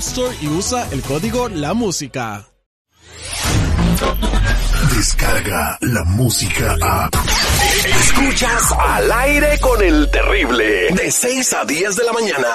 Store 0.00 0.34
y 0.40 0.48
usa 0.48 0.88
el 0.92 1.02
código 1.02 1.50
La 1.50 1.74
Música. 1.74 2.46
Descarga 4.96 5.76
la 5.82 6.04
música 6.04 6.74
a. 6.80 7.10
Escuchas 7.84 8.72
al 8.78 9.12
aire 9.12 9.58
con 9.60 9.82
el 9.82 10.10
terrible. 10.10 10.88
De 10.94 11.10
6 11.10 11.52
a 11.52 11.64
10 11.66 11.96
de 11.96 12.04
la 12.04 12.12
mañana. 12.14 12.48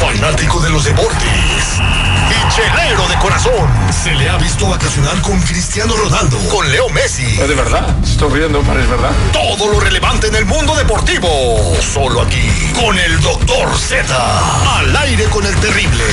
Fanático 0.00 0.60
de 0.60 0.70
los 0.70 0.84
deportes. 0.84 1.51
Chelero 2.54 3.08
de 3.08 3.16
corazón. 3.16 3.70
Se 3.90 4.12
le 4.12 4.28
ha 4.28 4.36
visto 4.36 4.68
vacacionar 4.68 5.18
con 5.22 5.40
Cristiano 5.40 5.96
Ronaldo. 5.96 6.36
Con 6.50 6.70
Leo 6.70 6.86
Messi. 6.90 7.24
¿Es 7.40 7.48
de 7.48 7.54
verdad? 7.54 7.96
Estoy 8.04 8.40
riendo, 8.40 8.60
parece 8.60 8.88
verdad. 8.88 9.10
Todo 9.32 9.72
lo 9.72 9.80
relevante 9.80 10.26
en 10.26 10.34
el 10.34 10.44
mundo 10.44 10.76
deportivo. 10.76 11.28
Solo 11.80 12.20
aquí. 12.20 12.46
Con 12.78 12.98
el 12.98 13.18
Doctor 13.22 13.74
Z. 13.74 14.78
Al 14.78 14.94
aire 14.94 15.24
con 15.30 15.46
el 15.46 15.54
terrible. 15.56 16.04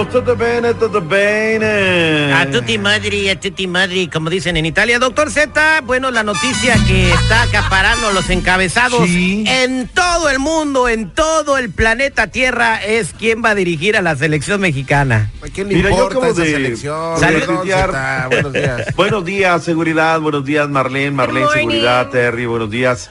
¿Cómo 0.03 0.19
andamos? 0.19 0.25
¿Todo 0.25 0.37
bene? 0.37 0.75
¿Todo 0.75 1.01
bene? 1.01 2.33
A 2.33 2.51
tutti 2.51 2.79
madri, 2.79 3.29
a 3.29 3.39
tutti 3.39 3.67
madri, 3.67 4.09
como 4.09 4.31
dicen 4.31 4.57
en 4.57 4.67
Italia. 4.67 4.99
Doctor 4.99 5.31
Z, 5.31 5.81
bueno, 5.85 6.11
la 6.11 6.23
noticia 6.23 6.77
que 6.87 7.11
está 7.13 7.43
acaparando 7.43 8.11
los 8.13 8.29
encabezados 8.31 9.07
Sí. 9.09 9.45
en 9.47 9.89
todo 9.89 10.29
el 10.31 10.39
mundo, 10.39 10.89
en 10.89 11.11
todo 11.11 11.57
el 11.59 11.71
planeta 11.71 12.27
Tierra, 12.29 12.83
es 12.85 13.15
quién 13.19 13.43
va 13.45 13.51
a 13.51 13.55
dirigir 13.55 13.97
a 13.97 14.03
la 14.03 14.17
selección 14.17 14.61
mexicana. 14.61 15.31
¿A 15.43 15.49
quién 15.49 15.69
le 15.69 15.77
Mira, 15.77 15.91
yo 15.91 15.95
importa 15.97 16.17
acabo 16.19 16.33
esa 16.33 16.43
de- 16.43 16.51
selección? 16.53 17.21
de 17.21 17.27
Perdón, 17.27 17.57
tuitear. 17.59 17.87
Zeta, 17.91 18.29
Buenos 18.31 18.53
días. 18.53 18.87
Buenos 18.97 19.25
días, 19.25 19.65
seguridad. 19.65 20.21
Buenos 20.21 20.45
días, 20.45 20.69
Marlene. 20.69 21.11
Marlene, 21.13 21.47
seguridad. 21.53 22.09
Terry, 22.11 22.47
buenos 22.47 22.71
días. 22.71 23.11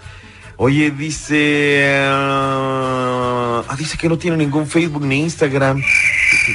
Oye, 0.58 0.91
dice. 0.91 1.96
ah, 2.03 3.63
dice 3.78 3.97
que 3.97 4.08
no 4.09 4.18
tiene 4.18 4.38
ningún 4.38 4.68
Facebook 4.68 5.03
ni 5.03 5.22
Instagram. 5.22 5.81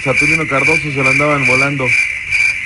Saturnino 0.02 0.46
Cardoso 0.48 0.82
se 0.82 1.02
lo 1.02 1.08
andaban 1.08 1.46
volando. 1.46 1.84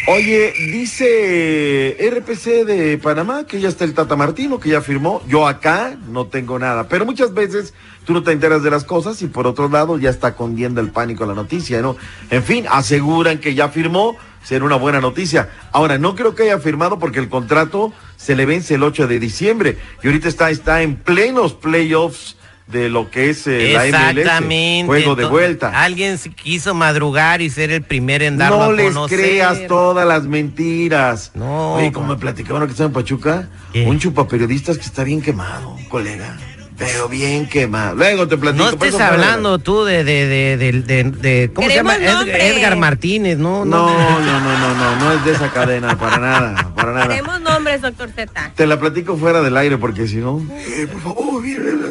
Oye, 0.07 0.55
dice 0.73 1.97
RPC 2.01 2.65
de 2.65 2.99
Panamá 2.99 3.45
que 3.47 3.61
ya 3.61 3.69
está 3.69 3.85
el 3.85 3.93
Tata 3.93 4.17
Martino, 4.17 4.59
que 4.59 4.71
ya 4.71 4.81
firmó. 4.81 5.23
Yo 5.29 5.47
acá 5.47 5.97
no 6.09 6.27
tengo 6.27 6.59
nada. 6.59 6.89
Pero 6.89 7.05
muchas 7.05 7.35
veces 7.35 7.75
tú 8.07 8.15
no 8.15 8.23
te 8.23 8.33
enteras 8.33 8.63
de 8.63 8.71
las 8.71 8.85
cosas 8.85 9.21
y 9.21 9.27
por 9.27 9.47
otro 9.47 9.69
lado 9.69 9.99
ya 9.99 10.09
está 10.09 10.35
condiendo 10.35 10.81
el 10.81 10.91
pánico 10.91 11.27
la 11.27 11.35
noticia, 11.35 11.83
¿no? 11.83 11.97
En 12.31 12.43
fin, 12.43 12.65
aseguran 12.71 13.39
que 13.39 13.55
ya 13.55 13.69
firmó, 13.69 14.17
será 14.43 14.65
una 14.65 14.77
buena 14.77 15.01
noticia. 15.01 15.51
Ahora, 15.71 15.99
no 15.99 16.17
creo 16.17 16.35
que 16.35 16.45
haya 16.45 16.59
firmado 16.59 16.99
porque 16.99 17.21
el 17.21 17.29
contrato 17.29 17.93
se 18.17 18.35
le 18.35 18.47
vence 18.47 18.77
el 18.77 18.83
8 18.83 19.07
de 19.07 19.21
diciembre 19.21 19.77
y 20.03 20.07
ahorita 20.07 20.29
está, 20.29 20.51
está 20.51 20.81
en 20.81 20.97
plenos 20.97 21.53
playoffs 21.53 22.37
de 22.71 22.89
lo 22.89 23.11
que 23.11 23.31
es 23.31 23.47
eh, 23.47 23.73
la 23.73 24.41
MLS. 24.41 24.87
Juego 24.87 25.15
de 25.17 25.25
vuelta. 25.27 25.71
Alguien 25.83 26.19
quiso 26.43 26.75
madrugar 26.75 27.43
y 27.43 27.51
ser 27.51 27.71
el 27.71 27.83
primero 27.83 28.25
en 28.25 28.39
darlo 28.39 28.59
No 28.59 28.65
a 28.65 28.73
les 28.73 28.87
conocer. 28.93 29.19
creas 29.19 29.67
todas 29.67 30.07
las 30.07 30.25
mentiras. 30.25 31.33
No, 31.35 31.75
Oye, 31.75 31.93
como 31.93 32.09
me 32.09 32.17
platicaban 32.17 32.65
que 32.67 32.73
estaba 32.73 32.89
en 32.89 32.93
Pachuca, 32.95 33.49
¿Qué? 33.73 33.87
un 33.87 33.99
chupa 33.99 34.27
periodistas 34.29 34.79
que 34.79 34.85
está 34.85 35.05
bien 35.05 35.21
quemado, 35.23 35.77
colega. 35.89 36.37
Pero 36.81 37.09
bien 37.11 37.47
quemado. 37.47 37.95
Luego 37.95 38.27
te 38.27 38.37
platico. 38.39 38.65
No 38.65 38.71
estés 38.71 38.99
hablando 38.99 39.59
tú 39.59 39.85
de, 39.85 40.03
de, 40.03 40.27
de, 40.27 40.57
de, 40.57 40.73
de- 40.83 41.05
de- 41.11 41.53
¿cómo 41.53 41.69
se 41.69 41.75
llama? 41.77 41.97
Ed-. 41.97 42.57
Edgar 42.57 42.77
Martínez, 42.77 43.37
¿no? 43.37 43.65
No, 43.67 43.87
no, 43.87 44.21
no, 44.21 44.41
no, 44.59 44.75
no, 44.75 44.97
no 44.97 45.13
es 45.13 45.25
de 45.27 45.33
esa 45.33 45.51
cadena, 45.53 45.99
para 45.99 46.17
nada, 46.19 46.73
para 46.75 46.93
nada. 46.93 47.09
Tenemos 47.09 47.39
nombres, 47.43 47.83
doctor 47.83 48.09
Z. 48.17 48.53
Te 48.57 48.67
la 48.67 48.81
platico 48.81 49.17
fuera 49.19 49.43
del 49.43 49.57
aire 49.59 49.77
porque 49.77 50.09
si 50.09 50.17
no. 50.17 50.41
Eh, 50.53 50.89
por 50.91 51.03
favor. 51.03 51.43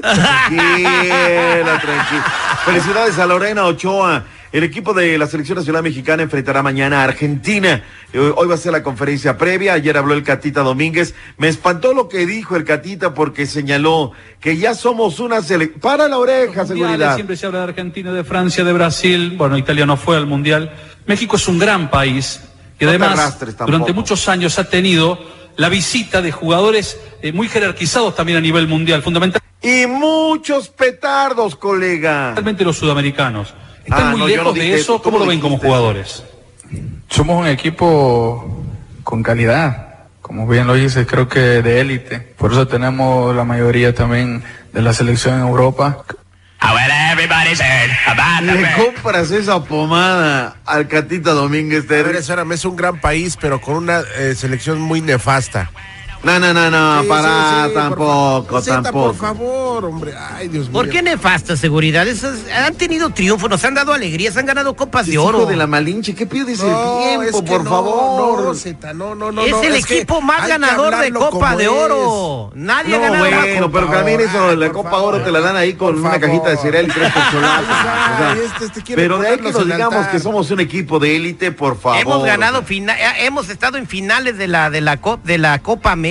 Tranquila, 0.01 1.79
tranquila. 1.81 2.25
Felicidades 2.65 3.17
a 3.19 3.25
Lorena 3.25 3.65
Ochoa. 3.65 4.23
El 4.51 4.63
equipo 4.63 4.95
de 4.95 5.17
la 5.19 5.27
Selección 5.27 5.59
Nacional 5.59 5.83
Mexicana 5.83 6.23
enfrentará 6.23 6.63
mañana 6.63 7.01
a 7.01 7.03
Argentina. 7.03 7.83
Eh, 8.11 8.33
Hoy 8.35 8.47
va 8.47 8.55
a 8.55 8.57
ser 8.57 8.71
la 8.71 8.81
conferencia 8.81 9.37
previa. 9.37 9.73
Ayer 9.73 9.95
habló 9.95 10.15
el 10.15 10.23
Catita 10.23 10.61
Domínguez. 10.61 11.13
Me 11.37 11.47
espantó 11.49 11.93
lo 11.93 12.09
que 12.09 12.25
dijo 12.25 12.55
el 12.55 12.63
Catita 12.63 13.13
porque 13.13 13.45
señaló 13.45 14.11
que 14.39 14.57
ya 14.57 14.73
somos 14.73 15.19
una 15.19 15.43
selección. 15.43 15.79
Para 15.79 16.07
la 16.07 16.17
oreja, 16.17 16.65
seguridad. 16.65 17.13
Siempre 17.13 17.37
se 17.37 17.45
habla 17.45 17.59
de 17.59 17.65
Argentina, 17.65 18.11
de 18.11 18.23
Francia, 18.23 18.63
de 18.63 18.73
Brasil. 18.73 19.35
Bueno, 19.37 19.55
Italia 19.55 19.85
no 19.85 19.97
fue 19.97 20.17
al 20.17 20.25
mundial. 20.25 20.73
México 21.05 21.35
es 21.35 21.47
un 21.47 21.59
gran 21.59 21.91
país 21.91 22.41
y 22.79 22.85
No 22.85 22.89
además 22.89 23.37
durante 23.65 23.93
muchos 23.93 24.27
años 24.29 24.57
ha 24.57 24.67
tenido 24.67 25.19
la 25.57 25.69
visita 25.69 26.23
de 26.23 26.31
jugadores 26.31 26.99
eh, 27.21 27.33
muy 27.33 27.49
jerarquizados 27.49 28.15
también 28.15 28.39
a 28.39 28.41
nivel 28.41 28.67
mundial, 28.67 29.03
fundamentalmente 29.03 29.47
Y 29.61 29.85
muchos 29.85 30.69
petardos, 30.69 31.55
colega. 31.55 32.33
los 32.59 32.77
sudamericanos. 32.77 33.53
Están 33.85 34.07
Ah, 34.07 34.11
muy 34.11 34.19
no, 34.19 34.27
yo 34.27 34.35
lejos 34.37 34.45
no 34.45 34.53
de 34.53 34.61
dije 34.61 34.75
eso. 34.79 35.01
¿Cómo 35.01 35.19
lo 35.19 35.25
ven 35.25 35.39
como 35.39 35.57
jugadores? 35.57 36.23
Somos 37.09 37.39
un 37.41 37.47
equipo 37.47 38.63
con 39.03 39.23
calidad, 39.23 40.05
como 40.21 40.47
bien 40.47 40.67
lo 40.67 40.75
dices, 40.75 41.07
creo 41.07 41.27
que 41.27 41.39
de 41.39 41.81
élite. 41.81 42.19
Por 42.19 42.51
eso 42.51 42.67
tenemos 42.67 43.35
la 43.35 43.43
mayoría 43.43 43.93
también 43.95 44.43
de 44.73 44.81
la 44.81 44.93
selección 44.93 45.35
en 45.35 45.41
Europa. 45.47 46.03
Le 48.41 48.73
compras 48.75 49.31
esa 49.31 49.63
pomada 49.63 50.57
al 50.65 50.87
Catita 50.87 51.31
Domínguez. 51.31 51.85
A 51.85 51.87
Terry? 51.87 52.03
ver, 52.11 52.15
espérame, 52.17 52.51
es 52.53 52.65
un 52.65 52.75
gran 52.75 52.99
país, 52.99 53.37
pero 53.39 53.59
con 53.61 53.75
una 53.75 54.01
eh, 54.17 54.35
selección 54.35 54.79
muy 54.79 55.01
nefasta. 55.01 55.71
No, 56.21 56.37
no, 56.37 56.53
no, 56.53 56.69
no, 56.69 57.01
Sí, 57.01 57.07
para, 57.07 57.29
sí, 57.29 57.55
sí, 57.69 57.73
por 57.73 57.73
tampoco. 57.81 58.61
Zeta, 58.61 58.81
tampoco. 58.81 59.07
por 59.07 59.15
favor, 59.15 59.85
hombre. 59.85 60.13
Ay, 60.35 60.49
Dios 60.49 60.65
mío. 60.65 60.73
¿Por 60.73 60.89
qué 60.89 61.01
nefasta 61.01 61.55
seguridad? 61.55 62.05
Esos 62.09 62.37
han 62.53 62.73
tenido 62.75 63.09
triunfos, 63.11 63.49
nos 63.49 63.63
han 63.63 63.73
dado 63.73 63.93
alegrías, 63.93 64.35
han 64.35 64.45
ganado 64.45 64.75
copas 64.75 65.05
de 65.05 65.13
Es 65.13 65.17
oro. 65.17 65.39
hijo 65.39 65.49
de 65.49 65.55
la 65.55 65.65
Malinche, 65.65 66.13
¿qué 66.15 66.25
pides 66.25 66.59
No, 66.59 66.99
el 67.21 67.27
es 67.27 67.31
tiempo, 67.31 67.43
que 67.45 67.49
por 67.51 67.63
no, 67.63 67.69
favor? 67.69 68.43
No, 68.43 68.53
Zeta, 68.53 68.93
no, 68.93 69.15
no, 69.15 69.31
no. 69.31 69.43
es 69.45 69.51
no, 69.51 69.63
el 69.63 69.75
equipo 69.75 70.19
más 70.19 70.45
ganador 70.45 70.97
de 70.97 71.09
Copa 71.13 71.55
de 71.55 71.63
es. 71.63 71.69
Oro. 71.69 72.51
Nadie 72.53 72.95
ha 72.95 72.97
No, 72.97 73.03
ganado 73.03 73.23
bueno, 73.23 73.61
Copa. 73.67 73.79
pero 73.79 73.91
también 73.91 74.19
eso, 74.19 74.49
Ay, 74.49 74.57
la 74.57 74.69
Copa 74.73 74.89
favor. 74.91 75.15
Oro 75.15 75.23
te 75.23 75.31
la 75.31 75.39
dan 75.39 75.55
ahí 75.55 75.73
con 75.75 75.97
una 75.99 76.19
cajita 76.19 76.49
de 76.49 76.57
cereal 76.57 76.85
y 76.85 76.91
tres 76.91 77.13
O 77.15 77.31
sea, 77.41 78.35
este- 78.43 78.65
este 78.79 78.95
pero 78.95 79.19
de 79.19 79.27
ahí 79.29 79.37
que 79.37 79.53
nos 79.53 79.65
digamos 79.65 80.07
que 80.07 80.19
somos 80.19 80.51
un 80.51 80.59
equipo 80.59 80.99
de 80.99 81.15
élite, 81.15 81.53
por 81.53 81.79
favor. 81.79 81.97
Hemos 82.01 82.25
ganado 82.25 82.61
fina- 82.63 82.99
eh, 82.99 83.25
hemos 83.25 83.47
estado 83.49 83.77
en 83.77 83.87
finales 83.87 84.37
de 84.37 84.47
la 84.49 84.69
de 84.69 84.81
la 84.81 84.99
de 85.23 85.37
la 85.37 85.59
Copa 85.59 85.93
América. 85.93 86.08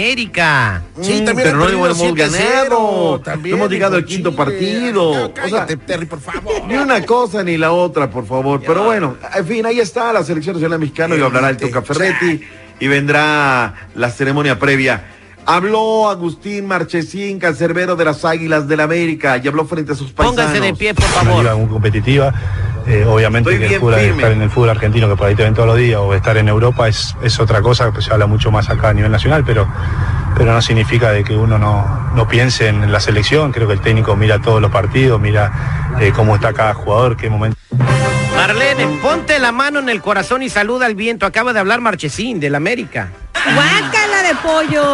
Sí, 1.03 1.21
Mm, 1.23 1.25
también 1.25 1.49
pero 1.49 1.57
no 1.59 1.69
hemos 1.69 1.99
7-0, 1.99 2.15
ganado. 2.15 3.21
también, 3.25 3.53
No 3.57 3.63
hemos 3.63 3.71
llegado 3.73 3.97
al 3.97 4.05
quinto 4.05 4.35
partido. 4.35 5.13
Ya, 5.13 5.21
O 5.21 5.25
sea, 5.27 5.35
Cállate, 5.35 5.77
Terry, 5.79 6.07
por 6.07 6.21
favor. 6.21 6.65
Ni 6.67 6.77
una 6.77 7.05
cosa 7.05 7.43
ni 7.43 7.57
la 7.57 7.73
otra, 7.73 8.09
por 8.11 8.27
favor. 8.27 8.61
Pero 8.67 8.85
bueno, 8.85 9.17
en 9.35 9.47
fin, 9.47 9.67
ahí 9.67 9.81
está 9.81 10.13
la 10.13 10.23
selección 10.25 10.55
nacional 10.57 10.79
mexicana 10.79 11.17
y 11.17 11.21
hablará 11.21 11.51
el 11.51 11.57
Toca 11.57 11.83
Ferretti 11.83 12.41
y 12.81 12.87
vendrá 12.87 13.75
la 13.95 14.11
ceremonia 14.11 14.59
previa. 14.59 15.05
Habló 15.47 16.11
Agustín 16.11 16.67
Marchesín, 16.67 17.39
cancerbero 17.39 17.97
de 17.97 18.05
las 18.05 18.23
Águilas 18.27 18.69
del 18.69 18.81
América, 18.81 19.41
y 19.43 19.49
habló 19.49 19.65
frente 19.65 19.93
a 19.93 19.95
sus 19.95 20.13
paisanos. 20.13 20.37
Pónganse 20.45 20.61
de 20.61 20.75
pie, 20.75 20.93
por 20.93 21.05
una 21.07 21.23
liga 21.23 21.43
favor. 21.51 21.57
muy 21.61 21.69
competitiva. 21.69 22.35
Eh, 22.89 23.05
obviamente 23.05 23.51
Estoy 23.51 23.69
que 23.69 23.75
el 23.75 23.81
fútbol, 23.81 23.95
estar 23.99 24.33
en 24.33 24.43
el 24.43 24.51
fútbol 24.51 24.71
argentino, 24.71 25.09
que 25.09 25.17
por 25.17 25.27
ahí 25.27 25.35
te 25.35 25.43
ven 25.43 25.53
todos 25.53 25.69
los 25.69 25.77
días, 25.77 26.01
o 26.01 26.15
estar 26.15 26.39
en 26.39 26.49
Europa 26.49 26.89
es, 26.89 27.15
es 27.23 27.39
otra 27.39 27.61
cosa, 27.61 27.91
pues 27.93 28.07
se 28.07 28.13
habla 28.13 28.27
mucho 28.27 28.51
más 28.51 28.71
acá 28.71 28.89
a 28.89 28.95
nivel 28.95 29.13
nacional, 29.13 29.45
pero, 29.45 29.69
pero 30.37 30.55
no 30.55 30.63
significa 30.63 31.11
de 31.11 31.23
que 31.23 31.37
uno 31.37 31.59
no, 31.59 32.11
no 32.15 32.27
piense 32.27 32.69
en 32.69 32.91
la 32.91 33.01
selección. 33.01 33.53
Creo 33.53 33.67
que 33.67 33.75
el 33.75 33.81
técnico 33.81 34.17
mira 34.17 34.41
todos 34.41 34.63
los 34.63 34.71
partidos, 34.71 35.21
mira 35.21 35.53
eh, 36.01 36.13
cómo 36.17 36.35
está 36.35 36.55
cada 36.55 36.73
jugador, 36.73 37.17
qué 37.19 37.29
momento. 37.29 37.59
Marlene, 38.35 38.87
ponte 39.03 39.39
la 39.39 39.53
mano 39.53 39.81
en 39.81 39.89
el 39.89 40.01
corazón 40.01 40.43
y 40.43 40.49
saluda 40.49 40.87
al 40.87 40.95
viento. 40.95 41.27
Acaba 41.27 41.53
de 41.53 41.59
hablar 41.59 41.81
Marchesín 41.81 42.41
del 42.41 42.55
América. 42.55 43.11
Guácala 43.55 44.23
de 44.23 44.35
pollo. 44.43 44.85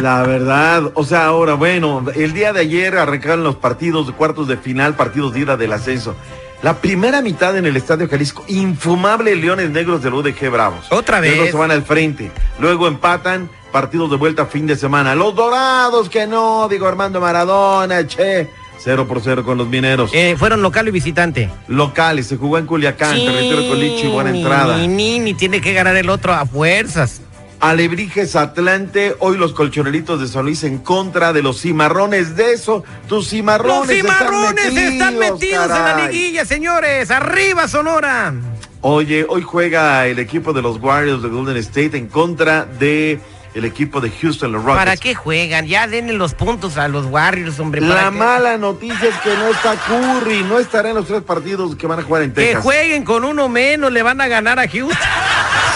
La 0.00 0.22
verdad, 0.22 0.90
o 0.94 1.04
sea, 1.04 1.26
ahora, 1.26 1.54
bueno, 1.54 2.04
el 2.14 2.32
día 2.32 2.52
de 2.52 2.60
ayer 2.60 2.96
arrancaron 2.96 3.44
los 3.44 3.56
partidos 3.56 4.06
de 4.06 4.12
cuartos 4.12 4.48
de 4.48 4.56
final, 4.56 4.94
partidos 4.94 5.32
de 5.34 5.40
ida 5.40 5.56
del 5.56 5.72
ascenso. 5.72 6.14
La 6.62 6.74
primera 6.74 7.22
mitad 7.22 7.56
en 7.56 7.66
el 7.66 7.76
Estadio 7.76 8.08
Jalisco, 8.08 8.44
infumable 8.46 9.34
Leones 9.34 9.70
Negros 9.70 10.02
del 10.02 10.14
UDG 10.14 10.48
Bravos. 10.48 10.86
Otra 10.90 11.20
Luego 11.20 11.42
vez. 11.42 11.50
se 11.50 11.56
van 11.56 11.72
al 11.72 11.82
frente. 11.82 12.30
Luego 12.60 12.86
empatan 12.86 13.50
partidos 13.72 14.10
de 14.10 14.16
vuelta 14.16 14.46
fin 14.46 14.66
de 14.68 14.76
semana. 14.76 15.16
Los 15.16 15.34
Dorados, 15.34 16.08
que 16.08 16.26
no, 16.26 16.68
digo 16.68 16.86
Armando 16.86 17.20
Maradona, 17.20 18.06
che. 18.06 18.48
Cero 18.82 19.06
por 19.06 19.20
cero 19.22 19.44
con 19.44 19.58
los 19.58 19.68
mineros. 19.68 20.10
Eh, 20.12 20.34
fueron 20.38 20.60
local 20.62 20.88
y 20.88 20.90
visitante. 20.90 21.48
Locales, 21.68 22.26
se 22.26 22.36
jugó 22.36 22.58
en 22.58 22.66
Culiacán, 22.66 23.16
Sí, 23.16 23.24
territorio 23.24 23.68
Colichi, 23.68 24.08
buena 24.08 24.30
entrada. 24.30 24.76
Ni, 24.78 24.88
ni, 24.88 25.18
ni 25.20 25.34
tiene 25.34 25.60
que 25.60 25.72
ganar 25.72 25.96
el 25.96 26.10
otro 26.10 26.32
a 26.32 26.44
fuerzas. 26.46 27.20
Alebrijes 27.60 28.34
Atlante, 28.34 29.14
hoy 29.20 29.36
los 29.36 29.52
colchoneritos 29.52 30.20
de 30.20 30.26
San 30.26 30.44
Luis 30.46 30.64
en 30.64 30.78
contra 30.78 31.32
de 31.32 31.42
los 31.42 31.60
cimarrones 31.60 32.34
de 32.34 32.54
eso. 32.54 32.82
Tus 33.08 33.28
cimarrones, 33.28 34.02
Los 34.02 34.12
cimarrones 34.12 34.66
están 34.76 35.16
metidos 35.16 35.66
en 35.70 35.84
la 35.84 36.08
liguilla, 36.08 36.44
señores. 36.44 37.12
Arriba, 37.12 37.68
Sonora. 37.68 38.34
Oye, 38.80 39.24
hoy 39.28 39.42
juega 39.42 40.08
el 40.08 40.18
equipo 40.18 40.52
de 40.52 40.60
los 40.60 40.78
Warriors 40.82 41.22
de 41.22 41.28
Golden 41.28 41.56
State 41.58 41.96
en 41.96 42.08
contra 42.08 42.64
de 42.64 43.20
el 43.54 43.64
equipo 43.64 44.00
de 44.00 44.10
Houston, 44.10 44.50
los 44.52 44.62
Rockets. 44.64 44.78
¿Para 44.78 44.96
qué 44.96 45.14
juegan? 45.14 45.66
Ya 45.66 45.86
denle 45.86 46.14
los 46.14 46.34
puntos 46.34 46.76
a 46.78 46.88
los 46.88 47.06
Warriors, 47.06 47.58
hombre. 47.60 47.80
¿para 47.82 47.94
La 48.04 48.10
qué? 48.10 48.16
mala 48.16 48.56
noticia 48.58 49.08
es 49.08 49.14
que 49.16 49.34
no 49.36 49.48
está 49.48 49.74
Curry, 49.76 50.42
no 50.44 50.58
estará 50.58 50.88
en 50.90 50.96
los 50.96 51.06
tres 51.06 51.22
partidos 51.22 51.76
que 51.76 51.86
van 51.86 51.98
a 52.00 52.02
jugar 52.02 52.22
en 52.22 52.32
Que 52.32 52.42
Texas. 52.46 52.62
jueguen 52.62 53.04
con 53.04 53.24
uno 53.24 53.48
menos, 53.48 53.92
le 53.92 54.02
van 54.02 54.20
a 54.20 54.28
ganar 54.28 54.58
a 54.58 54.66
Houston. 54.68 54.96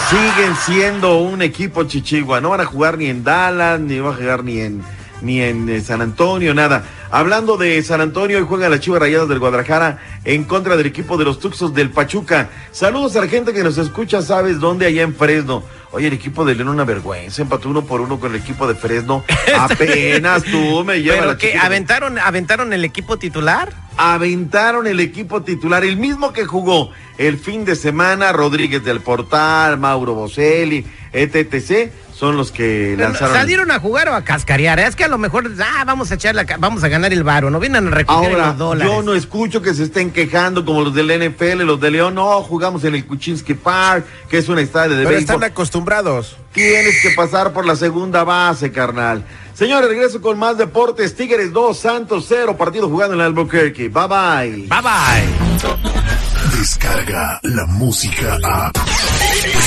Siguen 0.09 0.55
siendo 0.65 1.17
un 1.17 1.41
equipo 1.41 1.83
chichigua, 1.83 2.39
no 2.39 2.49
van 2.49 2.61
a 2.61 2.65
jugar 2.65 2.97
ni 2.97 3.07
en 3.07 3.23
Dallas, 3.23 3.79
ni 3.79 3.99
van 3.99 4.13
a 4.13 4.15
jugar 4.15 4.43
ni 4.43 4.59
en 4.61 4.81
ni 5.21 5.41
en 5.41 5.67
eh, 5.67 5.81
San 5.81 6.01
Antonio, 6.01 6.53
nada. 6.53 6.83
Hablando 7.09 7.55
de 7.55 7.81
San 7.83 8.01
Antonio, 8.01 8.37
hoy 8.37 8.43
juegan 8.43 8.69
las 8.69 8.81
Chivas 8.81 8.99
Rayadas 8.99 9.29
del 9.29 9.39
Guadalajara 9.39 9.99
en 10.25 10.43
contra 10.43 10.75
del 10.75 10.87
equipo 10.87 11.17
de 11.17 11.23
los 11.23 11.39
Tuxos 11.39 11.73
del 11.73 11.89
Pachuca. 11.89 12.49
Saludos 12.71 13.15
a 13.15 13.21
la 13.21 13.27
gente 13.27 13.53
que 13.53 13.63
nos 13.63 13.77
escucha, 13.77 14.21
¿sabes 14.21 14.59
dónde? 14.59 14.85
Allá 14.85 15.03
en 15.03 15.15
Fresno. 15.15 15.63
Oye, 15.91 16.07
el 16.07 16.13
equipo 16.13 16.43
de 16.43 16.55
León 16.55 16.67
una 16.67 16.83
vergüenza, 16.83 17.41
empató 17.41 17.69
uno 17.69 17.85
por 17.85 18.01
uno 18.01 18.19
con 18.19 18.35
el 18.35 18.41
equipo 18.41 18.67
de 18.67 18.75
Fresno. 18.75 19.23
Apenas 19.57 20.43
tú 20.43 20.83
me 20.83 21.01
llevas 21.01 21.19
¿Pero 21.19 21.31
la 21.31 21.37
chiquita. 21.37 21.65
¿Aventaron, 21.65 22.19
¿Aventaron 22.19 22.73
el 22.73 22.83
equipo 22.83 23.17
titular? 23.17 23.73
aventaron 23.97 24.85
el 24.85 24.99
equipo 24.99 25.41
titular, 25.41 25.83
el 25.83 25.97
mismo 25.97 26.31
que 26.31 26.45
jugó 26.45 26.91
el 27.17 27.37
fin 27.37 27.65
de 27.65 27.75
semana, 27.75 28.31
Rodríguez 28.31 28.83
del 28.83 29.01
Portal, 29.01 29.79
Mauro 29.79 30.13
Boselli, 30.13 30.85
etc. 31.11 31.91
Son 32.17 32.35
los 32.35 32.51
que 32.51 32.95
lanzaron. 32.97 33.35
¿Salieron 33.35 33.69
a 33.69 33.79
jugar 33.79 34.09
o 34.09 34.15
a 34.15 34.23
cascarear? 34.23 34.79
Es 34.79 34.95
que 34.95 35.03
a 35.03 35.07
lo 35.07 35.19
mejor, 35.19 35.51
ah, 35.59 35.83
vamos 35.85 36.09
a 36.09 36.15
echar 36.15 36.33
la, 36.33 36.45
vamos 36.57 36.83
a 36.83 36.87
ganar 36.87 37.13
el 37.13 37.23
varo, 37.23 37.51
no 37.51 37.59
vienen 37.59 37.87
a 37.87 37.91
recoger 37.91 38.31
Ahora, 38.31 38.47
los 38.47 38.57
dólares. 38.57 38.91
yo 38.91 39.03
no 39.03 39.13
escucho 39.13 39.61
que 39.61 39.75
se 39.75 39.83
estén 39.83 40.09
quejando 40.09 40.65
como 40.65 40.81
los 40.81 40.95
del 40.95 41.09
NFL, 41.11 41.61
los 41.61 41.79
de 41.79 41.91
León, 41.91 42.15
no, 42.15 42.41
jugamos 42.41 42.83
en 42.85 42.95
el 42.95 43.05
Kuczynski 43.05 43.53
Park, 43.53 44.05
que 44.29 44.39
es 44.39 44.49
un 44.49 44.57
estadio 44.57 44.97
de 44.97 45.03
Pero 45.03 45.15
béisbol. 45.15 45.35
están 45.35 45.51
acostumbrados. 45.51 46.37
Tienes 46.53 47.03
que 47.03 47.11
pasar 47.11 47.53
por 47.53 47.67
la 47.67 47.75
segunda 47.75 48.23
base, 48.23 48.71
carnal. 48.71 49.23
Señores, 49.53 49.87
regreso 49.87 50.19
con 50.19 50.39
más 50.39 50.57
deportes. 50.57 51.15
Tigres 51.15 51.53
2, 51.53 51.77
Santos 51.79 52.25
0, 52.27 52.57
partido 52.57 52.89
jugando 52.89 53.13
en 53.13 53.21
Albuquerque. 53.21 53.89
Bye 53.89 54.07
bye. 54.07 54.67
Bye 54.67 54.81
bye. 54.81 56.57
Descarga 56.57 57.39
la 57.43 57.65
música 57.67 58.39
a. 58.43 58.71